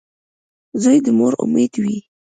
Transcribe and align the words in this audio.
•زوی 0.81 0.97
د 1.05 1.07
مور 1.17 1.33
امید 1.43 1.73
وي. 1.83 1.97